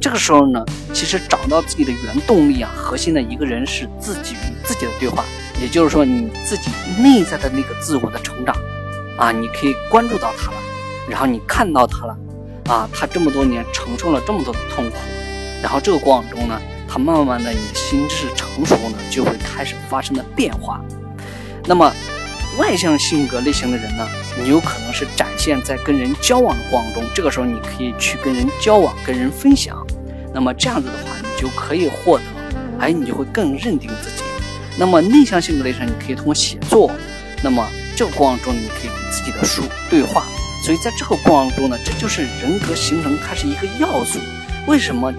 [0.00, 5.24] 这个时候呢，其实找到自己的原动力啊，核心的一个人是自己与自己的对话，
[5.62, 8.54] 也就是说你自己内在的那个自我的成长
[9.16, 10.58] 啊，你可以关注到他了，
[11.08, 12.16] 然后你看到他了
[12.66, 14.96] 啊，他这么多年承受了这么多的痛苦，
[15.62, 20.84] 然后这个过程中呢，他慢慢的你的心智成熟呢，就会开始发生的变化。
[21.64, 21.90] 那么
[22.58, 24.06] 外向性格类型的人呢，
[24.38, 29.84] 你有可能是展现在跟人交往的过程中，这个时候你可以去跟人交往，跟人分享。
[30.32, 32.24] 那么这样子的话，你就可以获得，
[32.78, 34.22] 哎，你就会更认定自己。
[34.78, 36.90] 那么内向性格类型，你可以通过写作，
[37.42, 37.66] 那么
[37.96, 40.24] 这个过程中，你可以跟自己的书对话。
[40.64, 44.18] 所以在这个过程中呢，这就是人格形成它是一个要素。
[44.66, 45.12] 为什么？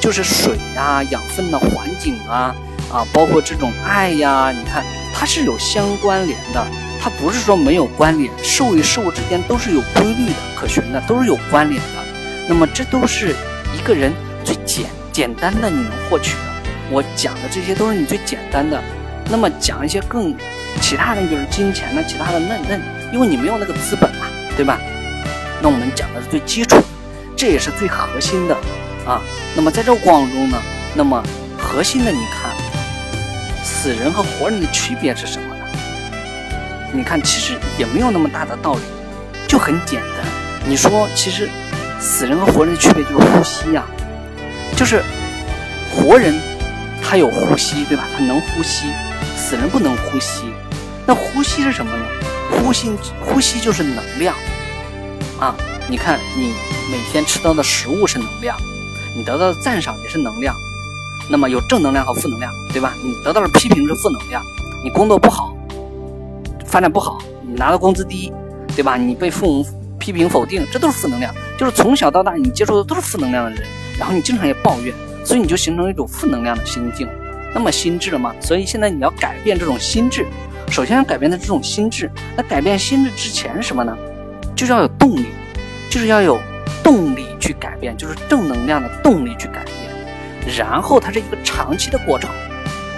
[0.00, 2.52] 就是水呀、养分的环境啊，
[2.90, 4.84] 啊，包括这种爱呀，你看
[5.14, 6.66] 它是有相关联的，
[7.02, 8.30] 它不是说没有关联。
[8.44, 12.04] 事物与事物之间都是有规律的、可循的，都是有关联的。
[12.48, 13.34] 那么这都是
[13.76, 14.12] 一个人。
[14.44, 16.40] 最简简单的你能获取的，
[16.90, 18.82] 我讲的这些都是你最简单的。
[19.30, 20.34] 那么讲一些更
[20.80, 22.76] 其他的，就是金钱的其他的那那，
[23.12, 24.80] 因为你没有那个资本嘛，对吧？
[25.62, 26.84] 那我们讲的是最基础的，
[27.36, 28.54] 这也是最核心的
[29.06, 29.22] 啊。
[29.54, 30.60] 那么在这个过程中呢，
[30.92, 31.22] 那么
[31.56, 32.50] 核心的你看，
[33.64, 35.51] 死人和活人的区别是什么？
[36.92, 38.80] 你看，其实也没有那么大的道理，
[39.48, 40.26] 就很简单。
[40.66, 41.48] 你说，其实
[42.00, 43.84] 死人和活人的区别就是呼吸呀。
[44.76, 45.02] 就是
[45.90, 46.34] 活人，
[47.02, 48.04] 他有呼吸，对吧？
[48.16, 48.92] 他能呼吸，
[49.36, 50.52] 死人不能呼吸。
[51.06, 52.04] 那呼吸是什么呢？
[52.50, 52.90] 呼吸，
[53.24, 54.36] 呼吸就是能量
[55.40, 55.54] 啊！
[55.88, 56.52] 你看，你
[56.90, 58.56] 每天吃到的食物是能量，
[59.16, 60.54] 你得到的赞赏也是能量。
[61.28, 62.94] 那么有正能量和负能量，对吧？
[63.02, 64.42] 你得到的批评是负能量，
[64.84, 65.51] 你工作不好，
[66.72, 68.32] 发展不好，你拿的工资低，
[68.74, 68.96] 对吧？
[68.96, 69.66] 你被父母
[69.98, 71.30] 批评否定，这都是负能量。
[71.58, 73.62] 就是从小到大，你接触的都是负能量的人。
[73.98, 77.06] 然后你经常也抱怨，所以你就形成一种负能量的心境，
[77.54, 78.34] 那么心智了吗？
[78.40, 80.24] 所以现在你要改变这种心智，
[80.70, 82.10] 首先要改变的这种心智。
[82.34, 83.94] 那改变心智之前什么呢？
[84.56, 85.26] 就是要有动力，
[85.90, 86.40] 就是要有
[86.82, 90.56] 动力去改变，就是正能量的动力去改变。
[90.56, 92.30] 然后它是一个长期的过程，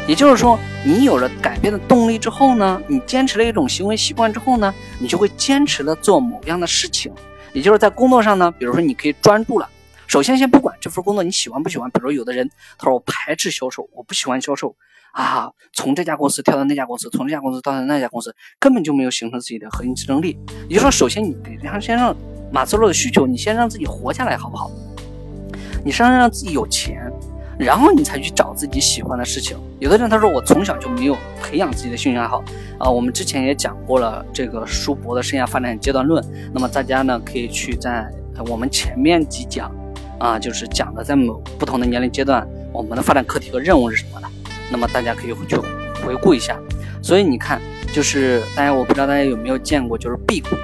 [0.06, 7.12] 也就是说，你有了改变的动力之后呢，你坚持了一种行为习惯之后呢，你就会坚持的做某样的事情。
[7.52, 9.68] 也就是在工作上呢，比如说你可以专注了。
[10.06, 14.76] 首先，先不管这份工作你喜欢不喜欢，比如有的人他说我排斥销售，我不喜欢销售
[15.12, 20.36] 啊，从这家公司跳到那家公司，从这家公司到那家公司，根本就没有形成自己的核心竞争力。
[20.68, 22.14] 也就是说，首先你得让先让
[22.52, 24.70] 马斯洛的需求，你先让自己活下来，好不好？
[25.82, 27.10] 你先让自己有钱，
[27.58, 29.56] 然后你才去找自己喜欢的事情。
[29.80, 32.42] 有的人他说我从小就没有培养自己的兴趣爱好
[32.78, 38.08] 啊，我们之前也讲过了这个舒博的生涯发展阶段论，那么大家呢可以去在
[38.48, 39.70] 我们前面几讲。
[40.16, 44.28] 啊，就是讲的在某不同的年龄阶段，我们的发展课题和任务是什么的。
[44.70, 45.56] 那么大家可以回去
[46.06, 46.56] 回顾一下。
[47.02, 47.60] 所以你看，
[47.92, 50.56] 就是大家我不知道大家有没有见过，就是辟谷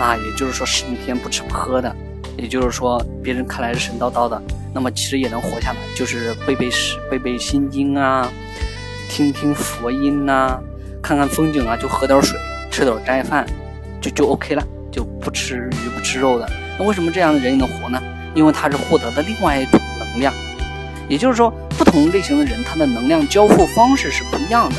[0.00, 1.94] 啊，也就是说十几天不吃不喝的，
[2.36, 4.40] 也就是说别人看来是神叨叨的，
[4.74, 8.30] 那么其实也能活下来，就是背背诗、背背心经啊，
[9.08, 10.58] 听听佛音呐，
[11.02, 12.38] 看看风景啊，就喝点水，
[12.70, 13.46] 吃点斋饭，
[14.00, 16.50] 就就 OK 了，就不吃鱼不吃肉的。
[16.78, 18.02] 那为什么这样的人也能活呢？
[18.34, 20.34] 因为他是获得的另外一种能量，
[21.08, 24.76] 也就是说，不同类型的人，他的能量交付方式是不一样的。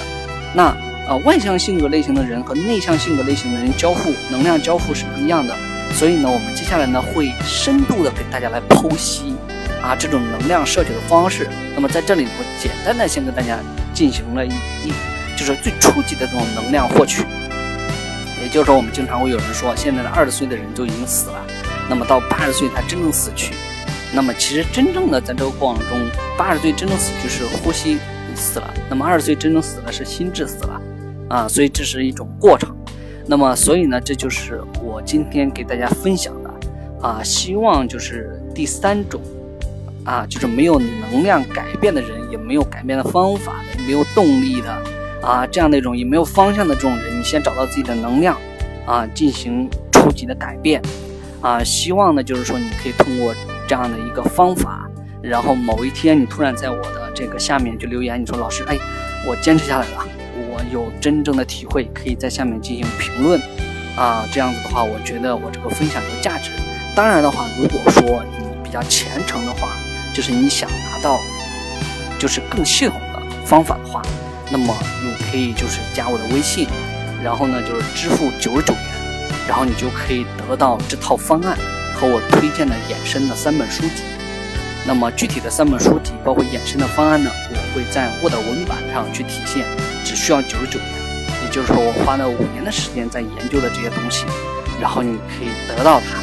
[0.53, 0.75] 那
[1.07, 5.55] 呃，外向性格类型的人和内向性格类型的人交付能量交付是不一样的。
[5.95, 9.33] 所以呢，我们接下来呢会深度的给大家来剖析
[9.81, 11.47] 啊这种能量摄取的方式。
[11.73, 13.57] 那么在这里，我简单的先跟大家
[13.93, 14.91] 进行了一一
[15.37, 17.23] 就是最初级的这种能量获取。
[18.43, 21.41] 也就是说，我们经常会有人说，现在的二十岁的人就已经死了。
[21.89, 23.53] 那么到八十岁才真正死去，
[24.13, 25.97] 那么其实真正的在这个过程中，
[26.37, 27.99] 八十岁真正死去是呼吸
[28.35, 30.81] 死了，那么二十岁真正死了是心智死了，
[31.29, 32.75] 啊，所以这是一种过程。
[33.27, 34.61] 那么所以呢，这就是
[34.95, 36.49] 我今天给大家分享的，
[37.01, 39.19] 啊，希望就是第三种，
[40.05, 44.71] 啊，就是没有能量改变的人，也没有改变的方法的，没有动力的，
[45.21, 48.37] 啊，这样的一种也没有方向的这种人，你先找到自己的能量，
[48.85, 50.81] 啊，进行初级的改变。
[51.41, 53.35] 啊，希望呢，就是说你可以通过
[53.67, 54.89] 这样的一个方法，
[55.21, 58.77] 然后某一天你突然在我的这个下面就留言，你说老师，哎，
[59.27, 63.37] 我坚持下来了，我有真正的体会，可以在下面进行评论。
[63.95, 64.25] 啊。
[64.31, 66.51] 这样子的话，我觉得我这个分享有价值。
[66.95, 69.69] 当然的话，如果说你比较虔诚的话，
[70.13, 71.19] 就是你想拿到
[72.17, 74.01] 就是更系统的方法的话，
[74.49, 74.73] 那么
[75.03, 76.67] 你可以就是加我的微信，
[77.21, 78.83] 然后呢就是支付九十九元，
[79.47, 81.57] 然后你就可以得到这套方案
[81.93, 84.03] 和我推荐的衍生的三本书籍。
[84.87, 89.65] 那么具体的三本书籍包括衍生的方案呢，我会在 Word 文版上去体现，
[90.05, 90.94] 只需要九十九元。
[91.55, 94.25] 就是说，我花了五年的时间在研究的这些东西，
[94.81, 96.21] 然后你可以得到它。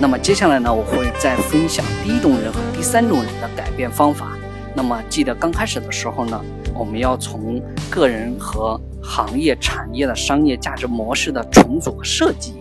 [0.00, 4.28] 那么接下来呢，我会再分享第一种人和第三种人的改变方法。
[4.74, 6.40] 那么记得刚开始的时候呢，
[6.72, 12.54] 我们要从个人和行业、产业的商业价值模式的重组和设计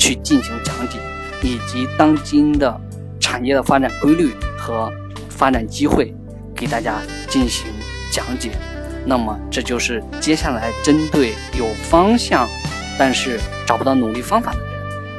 [0.00, 0.98] 去进行讲解，
[1.44, 2.76] 以及当今的
[3.20, 4.92] 产业的发展规律和
[5.28, 6.12] 发展机会
[6.56, 7.66] 给大家进行
[8.10, 8.50] 讲解。
[9.06, 12.48] 那么这就是接下来针对有方向，
[12.98, 14.66] 但是找不到努力方法的人。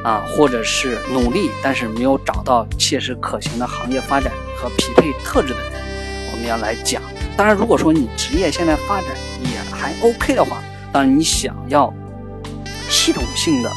[0.04, 5.72] 啊，或者是努力但是没有找到切实可行的行业发展和匹配特质的人，
[6.30, 7.02] 我们要来讲。
[7.36, 9.08] 当然，如果说你职业现在发展
[9.42, 10.62] 也还 OK 的话，
[10.92, 11.92] 当然你想要
[12.88, 13.70] 系统性的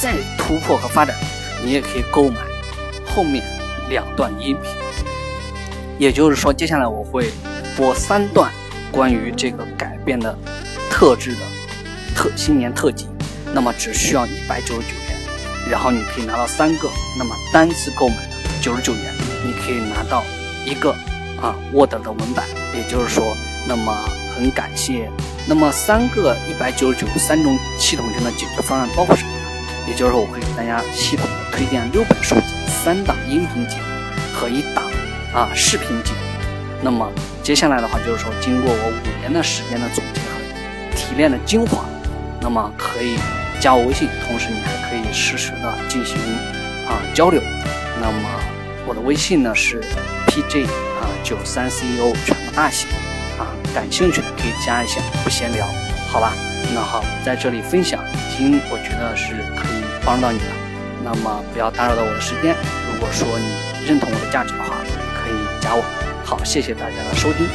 [0.00, 1.14] 再突破和发展，
[1.62, 2.40] 你也可以购买
[3.14, 3.44] 后面
[3.90, 4.72] 两段音频。
[5.98, 7.30] 也就是说，接下来我会
[7.76, 8.50] 播三段
[8.96, 10.34] 关于这个改变的
[10.90, 11.40] 特质的
[12.14, 13.06] 特新年特辑，
[13.52, 15.70] 那么只需要一百九十九元。
[15.70, 16.88] 然后你可以拿到三个，
[17.18, 18.16] 那么单次购买
[18.62, 19.12] 九十九元，
[19.44, 20.24] 你可以拿到
[20.64, 20.92] 一个
[21.42, 23.36] 啊 Word 的文版，也就是说，
[23.68, 23.94] 那么
[24.34, 25.10] 很感谢。
[25.46, 29.30] 那么三个一百九十九，三种系统性的解决方案包括什么？
[29.86, 33.82] 也就是说，我会给大家系统的推荐六本书籍、三档音频节目
[34.32, 34.82] 和一档
[35.34, 36.18] 啊视频节目。
[36.80, 37.06] 那么
[37.46, 41.84] 接下来的话就是说，经过我五年的时间的总结和提炼的精华，
[42.40, 43.16] 那么可以。
[43.60, 46.16] 加我微信，同时你还可以实时的进行
[46.88, 47.40] 啊交流。
[48.00, 48.28] 那么
[48.84, 49.80] 我的微信呢是
[50.26, 52.88] pj 啊九三 ceo 全部大写
[53.38, 55.64] 啊，感兴趣的可以加一下，不闲聊，
[56.10, 56.32] 好吧？
[56.74, 60.52] 那好，在这里分享已经我觉得是可以帮到你了。
[61.04, 62.56] 那么不要打扰到我的时间。
[62.92, 64.82] 如果说你认同我的价值的话，
[66.26, 67.46] 好，谢谢大家的收听。